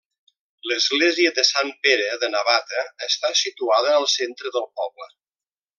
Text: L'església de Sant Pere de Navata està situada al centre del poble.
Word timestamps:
L'església 0.69 1.33
de 1.35 1.43
Sant 1.49 1.69
Pere 1.83 2.07
de 2.23 2.31
Navata 2.37 2.81
està 3.11 3.33
situada 3.45 3.95
al 3.99 4.11
centre 4.19 4.57
del 4.59 4.71
poble. 4.81 5.13